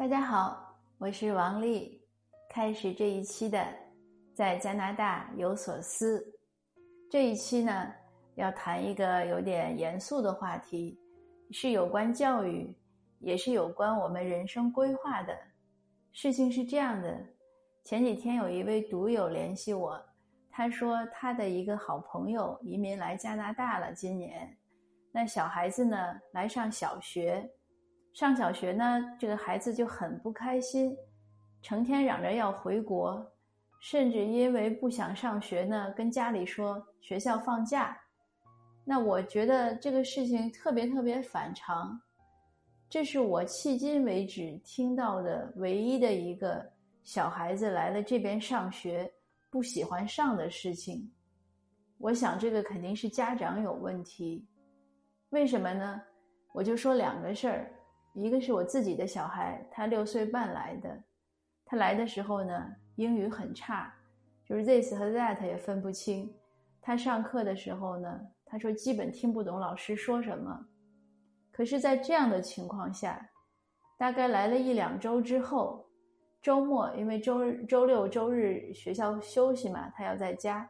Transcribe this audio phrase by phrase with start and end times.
[0.00, 2.00] 大家好，我是王丽。
[2.48, 3.62] 开始这一期的
[4.32, 6.26] 在加拿大有所思。
[7.10, 7.92] 这一期呢，
[8.34, 10.98] 要谈一个有点严肃的话题，
[11.50, 12.74] 是有关教育，
[13.18, 15.36] 也是有关我们人生规划的。
[16.12, 17.20] 事情是这样的，
[17.84, 20.02] 前几天有一位读友联系我，
[20.50, 24.56] 他说他的一个好朋友移民来加拿大了，今年，
[25.12, 27.46] 那小孩子呢来上小学。
[28.12, 30.96] 上小学呢，这个孩子就很不开心，
[31.62, 33.24] 成天嚷着要回国，
[33.80, 37.96] 甚至因为不想上学呢，跟家里说学校放假。
[38.84, 42.00] 那我觉得这个事情特别特别反常，
[42.88, 46.68] 这是我迄今为止听到的唯一的一个
[47.04, 49.10] 小孩子来了这边上学
[49.48, 51.08] 不喜欢上的事情。
[51.98, 54.44] 我想这个肯定是家长有问题，
[55.28, 56.02] 为什么呢？
[56.52, 57.70] 我就说两个事儿。
[58.22, 61.02] 一个是我自己的小孩，他六岁半来的，
[61.64, 63.92] 他来的时候呢，英语很差，
[64.44, 66.30] 就是 this 和 that 也分不清。
[66.82, 70.66] 他上课的时候呢，他说基本听不懂老师说什么。
[71.50, 73.30] 可是，在这样的情况下，
[73.96, 75.86] 大概来了一两周之后，
[76.42, 80.68] 周末因为周周六周日学校休息嘛，他要在家。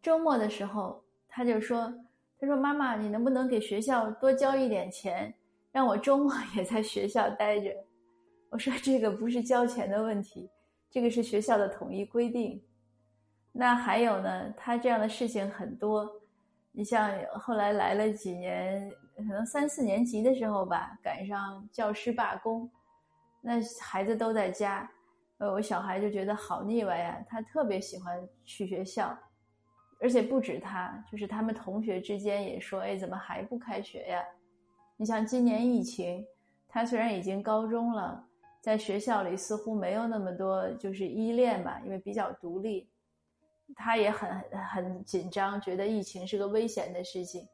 [0.00, 1.92] 周末的时候，他就说。
[2.42, 5.32] 他说：“妈妈，你能不能给学校多交一点钱，
[5.70, 7.72] 让我周末也在学校待着？”
[8.50, 10.50] 我说：“这个不是交钱的问题，
[10.90, 12.60] 这个是学校的统一规定。”
[13.52, 14.52] 那还有呢？
[14.56, 16.10] 他这样的事情很多。
[16.72, 22.68] 你像后来来了几年，可能三四年级的时候吧，赶上教师罢工，
[23.40, 24.90] 那孩子都在家，
[25.38, 29.16] 呃，我小孩就觉得好腻歪呀，他特别喜欢去学校。
[30.02, 34.20] 而且不止他，就是他们同学之间也说：“哎，怎么还不开学呀？”
[34.98, 36.26] 你像今年疫情，
[36.68, 38.22] 他虽然已经高中了，
[38.60, 42.88] 在学校里似乎没有那么多就是依恋吧，因为比较独立，
[43.76, 44.40] 他也很
[44.72, 47.46] 很紧张，觉得疫情是个危险的事情。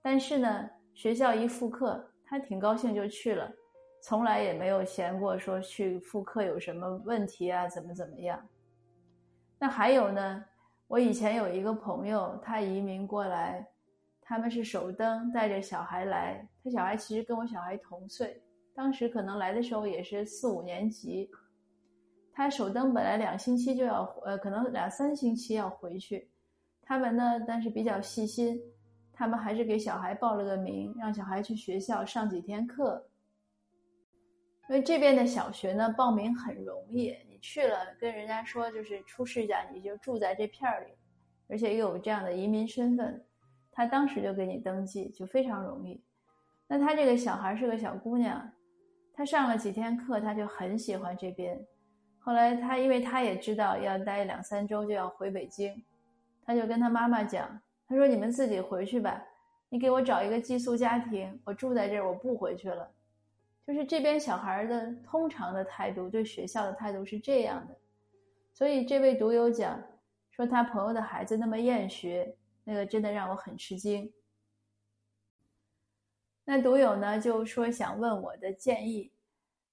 [0.00, 3.52] 但是呢，学校一复课，他挺高兴就去了，
[4.02, 8.42] 从来也没有嫌过说去复课有什么问题啊，怎么怎么样。
[9.58, 10.44] 那还有呢？
[10.92, 13.66] 我以前有一个朋友，他移民过来，
[14.20, 18.42] 他们是首登带着小孩来，他小孩其实跟我小孩同岁，
[18.74, 21.30] 当时可能来的时候也是四五年级。
[22.34, 26.30] 他首登本来两星期就要，呃，可能两三星期要回去，
[26.82, 28.60] 他们呢，但是比较细心，
[29.14, 33.02] 他们还是给小孩报了个名，让小孩去学校上几天课。
[34.68, 37.16] 因为这边的小学呢，报名很容易。
[37.42, 40.92] 去了，跟人家说就是出示一下，你就住在这片儿里，
[41.48, 43.22] 而且又有这样的移民身份，
[43.72, 46.02] 他当时就给你登记，就非常容易。
[46.68, 48.50] 那他这个小孩是个小姑娘，
[49.12, 51.60] 她上了几天课，她就很喜欢这边。
[52.18, 55.84] 后来她，因为她也知道要待两三周就要回北京，
[56.46, 59.22] 她就跟她妈妈讲，她说：“你们自己回去吧，
[59.68, 62.90] 你给我找一个寄宿家庭，我住在这儿，我不回去了。”
[63.64, 67.78] 就是这边小孩的通常的态度，对学校的态度是这样的，
[68.52, 69.80] 所以这位读友讲
[70.30, 74.12] 说他朋友的孩子那么厌学，那个真的让我很吃惊。
[76.44, 79.12] 那读友呢就说想问我的建议，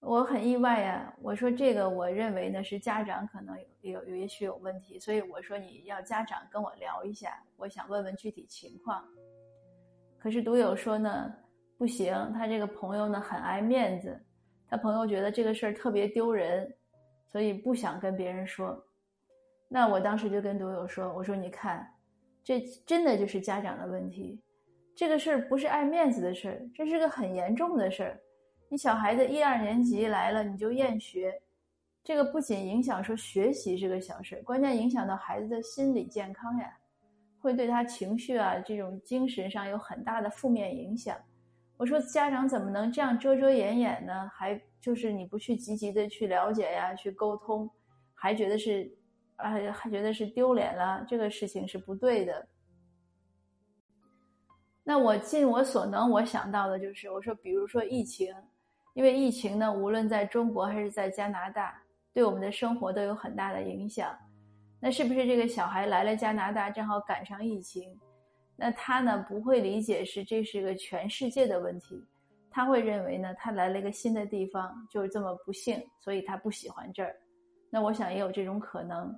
[0.00, 1.14] 我很意外呀。
[1.20, 9.06] 我说这个我认为呢是家长可能有有也许有问题，所以我说你要家长跟我聊一下，我想问问具体情况。
[10.18, 11.34] 可是读友说呢。
[11.76, 14.18] 不行，他这个朋友呢很爱面子，
[14.68, 16.72] 他朋友觉得这个事儿特别丢人，
[17.26, 18.82] 所以不想跟别人说。
[19.68, 21.84] 那我当时就跟读友说：“我说你看，
[22.44, 24.40] 这真的就是家长的问题，
[24.94, 28.20] 这个事儿不是爱面子的事儿，这是个很严重的事儿。
[28.68, 31.42] 你小孩子一二年级来了你就厌学，
[32.04, 36.72] 这个不仅影响说学习是个小事，关键影响到孩子的心理健康呀，
[37.40, 41.18] 会对他情绪啊这种精神上有很大的负面影响。”
[41.84, 44.26] 我说家长怎么能这样遮遮掩掩呢？
[44.32, 47.70] 还就是你不去积极的去了解呀，去沟通，
[48.14, 48.90] 还觉得是，
[49.36, 52.48] 啊，还觉得是丢脸了，这个事情是不对的。
[54.82, 58.34] 那我尽我所能，我想到的就是，我说，比如说疫情，
[58.94, 61.78] 因为疫情呢，无论在中国还是在加拿大，
[62.14, 64.16] 对我们的生活都有很大的影响。
[64.80, 67.94] 那是不是这个小孩来了加拿大，正好赶上疫情？
[68.56, 72.02] 那他呢不会理解是这是个全世界的问题，
[72.50, 77.14] 他会认为呢他来了一个新的地方就是这么不幸，所以他不喜欢这儿。
[77.68, 79.12] 那我想也有这种可能，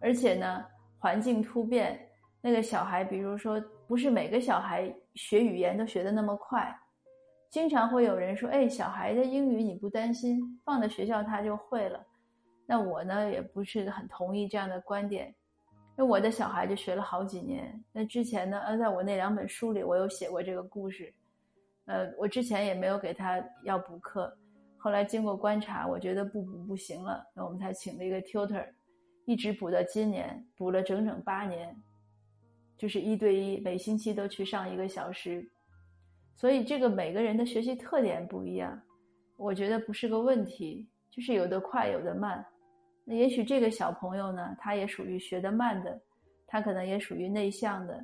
[0.00, 0.64] 而且呢
[0.98, 1.98] 环境突变，
[2.40, 6.76] 那个小孩比如说不是每个小孩学语言都学的那么快，
[7.50, 12.04] 经常会有人说：“哎，小孩的英语你不担心，放在学校他就会了。”
[12.66, 15.32] 那我呢也不是很同意这样的观点。
[16.00, 17.84] 那我的小孩就学了好几年。
[17.90, 21.12] 那之前呢，呃，在我那两本书里，我有写过这个故事。
[21.86, 24.32] 呃，我之前也没有给他要补课，
[24.76, 28.64] 后来经过观察，我觉得不补不行了，那我们才请了一个 tutor，
[29.24, 31.76] 一直补到今年，补了整整八年，
[32.76, 35.44] 就是一对一，每星期都去上一个小时。
[36.36, 38.80] 所以这个每个人的学习特点不一样，
[39.36, 42.46] 我觉得不是个问题，就是有的快，有的慢。
[43.08, 45.98] 那也许这个小朋友呢，他也属于学得慢的，
[46.46, 47.98] 他可能也属于内向的。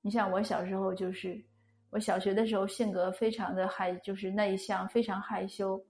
[0.00, 1.44] 你像我小时候就是。
[1.90, 5.80] 我小学的时候性格非常的害，就是内向，非常害羞。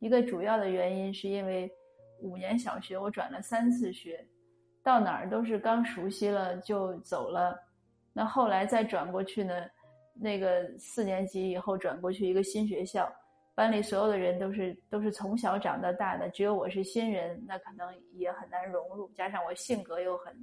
[0.00, 1.70] 一个主要的原因是因为
[2.18, 4.26] 五年小学我转了三次学，
[4.82, 7.56] 到哪儿都是刚熟悉了就走了。
[8.12, 9.54] 那后来再转过去呢，
[10.14, 13.08] 那个四年级以后转过去一个新学校，
[13.54, 19.10] 班里所有的人都是都是从小长到大的，只有我是新人，那可能也很难融入。
[19.14, 20.34] 加上我性格又很，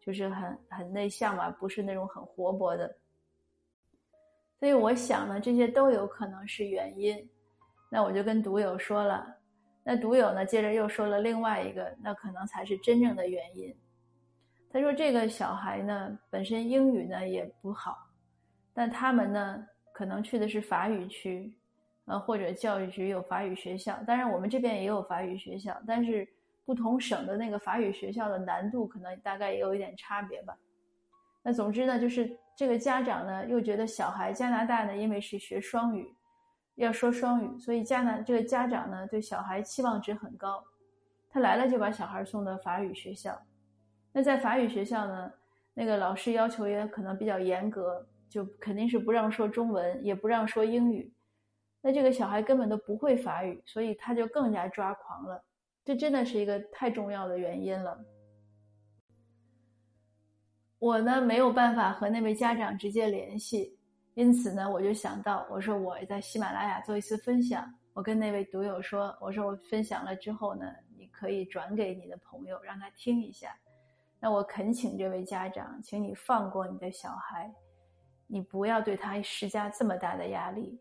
[0.00, 2.92] 就是很很内向嘛，不是那种很活泼的。
[4.58, 7.16] 所以我想呢，这些都有可能是原因。
[7.88, 9.36] 那我就跟读友说了，
[9.84, 13.74] 那读友呢，接着又说了另外一个，那可能才是真正的原因。
[14.70, 17.96] 他说这个小孩呢，本身英语呢也不好，
[18.74, 19.64] 但他们呢
[19.94, 21.50] 可能去的是法语区，
[22.08, 23.98] 呃，或者教育局有法语学校。
[24.06, 26.26] 当然我们这边也有法语学校，但是
[26.64, 30.56] 不同省的那个法语学校的难度可能大概也有一点差别吧。
[31.42, 36.12] 那总之呢，就是这个家长呢又觉得小孩加拿大呢，因为是学双语，
[36.76, 40.64] 要说双语，所以加拿这个家长呢对小孩期望值很高，
[41.30, 43.38] 他来了就把小孩送到法语学校。
[44.12, 45.30] 那在法语学校呢，
[45.74, 51.12] 那个老师要求也可能比较严格，就肯定是不让说中文，也不让说英语。
[51.80, 55.44] 那这个小孩根本都不会法语，所以他就更加抓狂了。
[55.84, 57.98] 这真的是一个太重要的原因了。
[60.78, 63.76] 我呢没有办法和那位家长直接联系，
[64.14, 70.66] 因此呢，我就想到，我说我在喜马拉雅做一次分享，我跟那位读友说，我说我分享了之后呢，
[70.96, 73.56] 你可以转给你的朋友，让他听一下。
[74.20, 77.52] 那我恳请这位家长，请你放过你的小孩，
[78.26, 80.78] 你不要对他施加这么大的压力，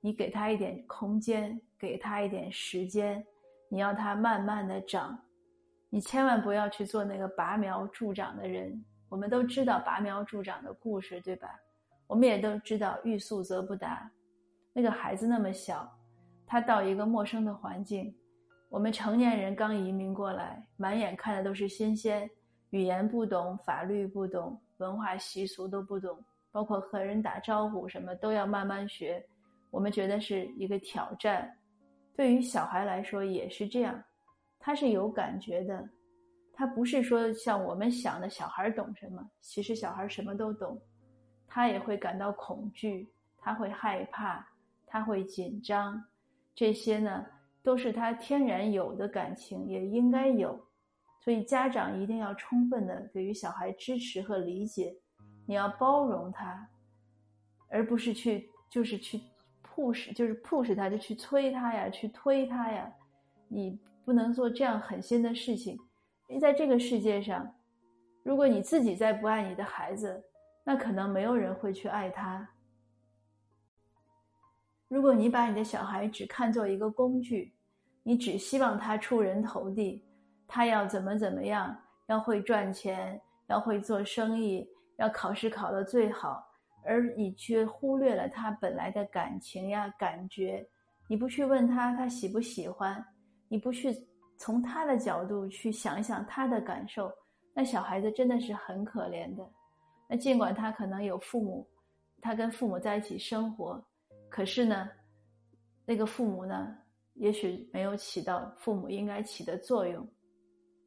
[0.00, 3.24] 你给他一点空间，给他一点时间，
[3.68, 5.18] 你要他慢慢的长，
[5.88, 8.82] 你千万不要去做那个拔苗助长的人。
[9.08, 11.48] 我们都知道拔苗助长的故事，对吧？
[12.06, 14.10] 我们也都知道欲速则不达。
[14.72, 15.90] 那个孩子那么小，
[16.46, 18.14] 他到一个陌生的环境，
[18.68, 22.30] 我们成年人刚移民过来，满眼看的都是新鲜，
[22.70, 26.16] 语言不懂，法律不懂，文化习俗都不懂，
[26.50, 29.24] 包括和人打招呼什么都要慢慢学。
[29.70, 31.50] 我们觉得是一个挑战。
[32.16, 34.02] 对于小孩来说也是这样，
[34.58, 35.88] 他是有感觉的。
[36.52, 40.78] 他不是说像我们想的小孩懂什么，其实小孩什么都懂，
[41.46, 44.46] 他也会感到恐惧，他会害怕，
[44.86, 46.04] 他会紧张，
[46.54, 47.24] 这些呢
[47.62, 50.62] 都是他天然有的感情，也应该有。
[51.22, 54.94] 所以家长一定要充分的给予小孩支持和理解，
[55.46, 56.68] 你要包容他，
[57.68, 59.18] 而不是去就是去
[59.80, 62.92] push，就是 push 他，就去催他呀，去推他呀，
[63.48, 65.78] 你不能做这样狠心的事情。
[66.28, 67.50] 因为在这个世界上，
[68.22, 70.22] 如果你自己再不爱你的孩子，
[70.62, 72.46] 那可能没有人会去爱他。
[74.88, 77.54] 如果你把你的小孩只看作一个工具，
[78.02, 80.04] 你只希望他出人头地，
[80.46, 84.68] 他要怎么怎么样，要会赚钱，要会做生意，
[84.98, 86.44] 要考试考得最好，
[86.84, 90.66] 而你却忽略了他本来的感情呀、感觉，
[91.08, 93.04] 你不去问他他喜不喜欢，
[93.48, 93.94] 你不去。
[94.42, 97.12] 从他的角度去想一想他的感受，
[97.52, 99.46] 那小孩子真的是很可怜的。
[100.08, 101.68] 那尽管他可能有父母，
[102.22, 103.78] 他跟父母在一起生活，
[104.30, 104.88] 可是呢，
[105.84, 106.74] 那个父母呢，
[107.16, 110.08] 也许没有起到父母应该起的作用。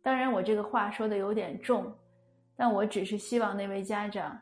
[0.02, 1.96] 当然，我这个话说的有点重，
[2.56, 4.36] 但我只是希望那位家长，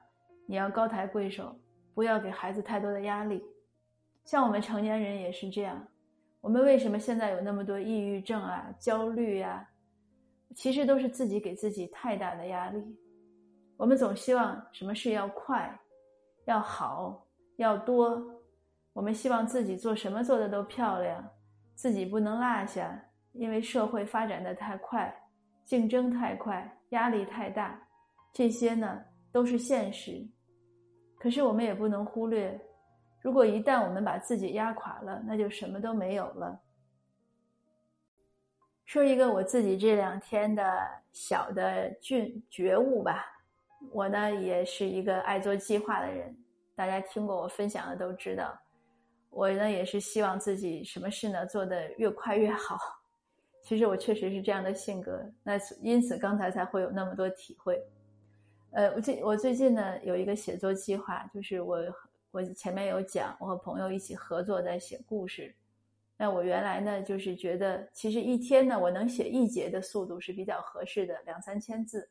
[0.51, 1.57] 你要高抬贵手，
[1.93, 3.41] 不要给孩子太多的压力。
[4.25, 5.81] 像我们成年人也是这样。
[6.41, 9.65] 我们为什么现在有那么多抑郁症啊、焦虑呀？
[10.53, 12.83] 其实都是自己给自己太大的压力。
[13.77, 15.73] 我们总希望什么事要快、
[16.43, 18.21] 要好、要多。
[18.91, 21.25] 我们希望自己做什么做的都漂亮，
[21.75, 23.01] 自己不能落下。
[23.31, 25.15] 因为社会发展的太快，
[25.63, 27.81] 竞争太快，压力太大，
[28.33, 30.27] 这些呢都是现实。
[31.21, 32.59] 可是我们也不能忽略，
[33.21, 36.59] 如果一旦我们把自己压垮了，那就什么都没有了。
[38.85, 40.65] 说一个我自己这两天的
[41.11, 43.23] 小的觉觉悟吧。
[43.91, 46.35] 我呢也是一个爱做计划的人，
[46.75, 48.59] 大家听过我分享的都知道。
[49.29, 52.79] 我呢也是希望自己什么事呢做得越快越好。
[53.61, 57.79] 其实我确实是这样的性格，那因此刚才才会有那么多体会。
[58.71, 61.77] 呃，我最我最近呢有一个写作计划，就是我
[62.31, 65.53] 我前面有讲，我和朋友一起合作在写故事。
[66.15, 72.09] 那我原来呢就是觉得，其实一天呢我能写一节的速度是比较合适的，两三千字。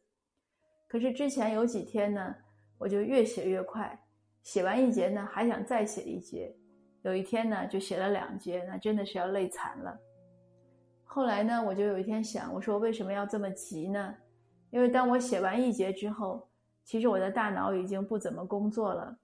[0.86, 2.34] 可是之前有几天呢，
[2.76, 3.98] 我就越写越快，
[4.42, 6.54] 写完一节呢还想再写一节，
[7.02, 9.98] 有一天呢就写了两节，那真的是要累惨了。
[11.04, 14.14] 后来呢，我就有一天想，我说为什么要这么急呢？
[14.70, 16.49] 因为当我写完一节之后，
[16.84, 19.16] 其实我的大脑已经不怎么工作了，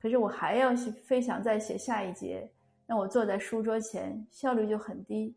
[0.00, 0.74] 可是我还要
[1.04, 2.50] 非想再写下一节，
[2.86, 5.36] 那我坐在书桌前效率就很低，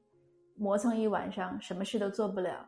[0.55, 2.67] 磨蹭一晚上，什么事都做不了。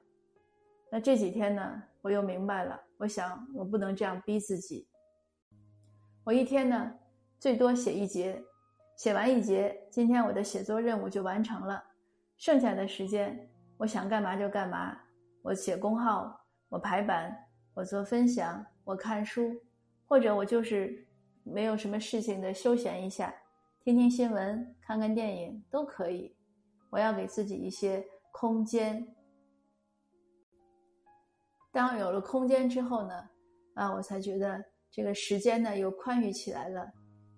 [0.92, 2.80] 那这几天呢，我又明白了。
[2.98, 4.88] 我想，我不能这样逼自己。
[6.24, 6.94] 我一天呢，
[7.40, 8.42] 最多写一节，
[8.98, 11.84] 写完一节，今天我的写作任务就完成了。
[12.38, 14.98] 剩下的时间，我想干嘛就干嘛。
[15.42, 17.36] 我写公号，我排版，
[17.74, 19.60] 我做分享，我看书，
[20.08, 21.06] 或者我就是
[21.44, 23.34] 没有什么事情的休闲一下，
[23.84, 26.34] 听听新闻，看看电影都可以。
[26.92, 29.06] 我要给自己一些空间。
[31.72, 33.28] 当有了空间之后呢，
[33.74, 36.88] 啊，我才觉得这个时间呢又宽裕起来了，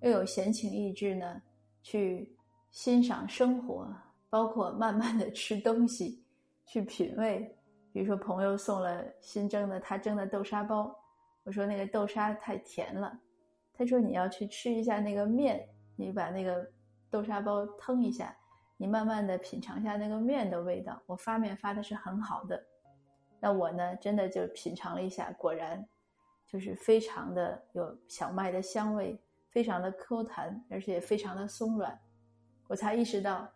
[0.02, 1.42] 又有闲情逸致呢
[1.82, 2.30] 去
[2.72, 3.92] 欣赏生活，
[4.30, 6.22] 包括慢慢的吃东西，
[6.66, 7.58] 去品味。
[7.94, 10.94] 比如说朋友送了新蒸的他蒸的豆沙包，
[11.48, 13.18] 我说那个豆沙太甜了，
[13.74, 16.70] 他说你要去吃一下那个面，你把那个
[17.10, 18.36] 豆沙包腾一下，
[18.76, 21.02] 你慢慢的品尝一下那个面的味道。
[21.06, 22.62] 我发面发的是很好的。
[23.40, 25.88] 那我呢，真的就品尝了一下，果然
[26.46, 29.18] 就是非常的有小麦的香味，
[29.50, 31.98] 非常的 Q 弹，而且非常的松软。
[32.68, 33.50] 我才意识到，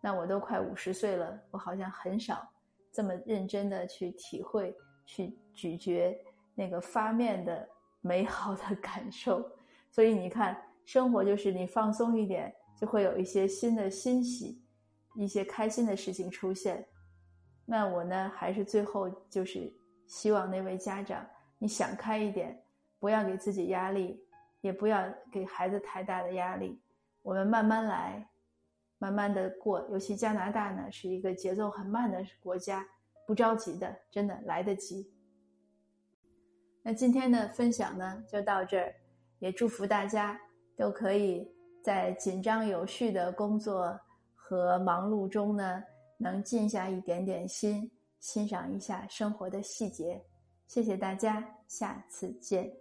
[0.00, 2.50] 那我都快五十岁了，我好像很少
[2.90, 4.76] 这么认真的去体会、
[5.06, 6.20] 去咀嚼
[6.58, 7.68] 那个发面的
[8.00, 9.48] 美好的感受。
[9.92, 14.60] 所以你看，生活就是你放松一点，就会有一些新的欣喜，
[15.14, 16.84] 一些开心的事情出现。
[17.64, 19.72] 那我呢，还是最后就是
[20.08, 21.24] 希望那位家长，
[21.58, 22.60] 你想开一点，
[22.98, 24.20] 不要给自己压力，
[24.60, 26.82] 也不要给孩子太大的压力。
[27.22, 28.28] 我们慢慢来，
[28.98, 29.86] 慢慢的过。
[29.90, 32.84] 尤其加拿大呢，是一个节奏很慢的国家，
[33.26, 35.12] 不着急的，真的来得及。
[36.88, 38.94] 那今天的分享呢，就到这儿，
[39.40, 40.40] 也祝福大家
[40.74, 41.46] 都可以
[41.84, 43.94] 在紧张有序的工作
[44.34, 45.82] 和忙碌中呢。
[46.16, 47.90] 能静下一点点心，
[48.20, 50.18] 欣赏一下生活的细节。
[50.66, 52.72] 谢谢大家，下次见。